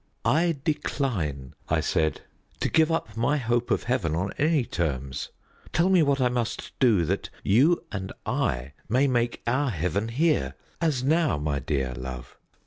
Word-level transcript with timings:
"I 0.25 0.57
decline," 0.63 1.53
I 1.69 1.79
said, 1.79 2.21
"to 2.59 2.69
give 2.69 2.91
up 2.91 3.15
my 3.15 3.37
hope 3.37 3.69
of 3.69 3.83
heaven 3.83 4.15
on 4.15 4.31
any 4.39 4.65
terms. 4.65 5.29
Tell 5.73 5.89
me 5.89 6.01
what 6.01 6.19
I 6.19 6.27
must 6.27 6.71
do, 6.79 7.05
that 7.05 7.29
you 7.43 7.83
and 7.91 8.11
I 8.25 8.73
may 8.89 9.05
make 9.05 9.43
our 9.45 9.69
heaven 9.69 10.07
here 10.07 10.55
as 10.81 11.03
now, 11.03 11.37
my 11.37 11.59
dear 11.59 11.93
love." 11.93 12.35